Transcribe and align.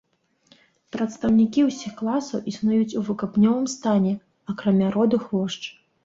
Прадстаўнікі 0.93 1.65
ўсіх 1.65 1.91
класаў 1.99 2.47
існуюць 2.51 2.95
у 3.01 3.03
выкапнёвым 3.09 3.67
стане, 3.73 4.13
акрамя 4.55 4.89
роду 4.97 5.21
хвошч. 5.27 5.61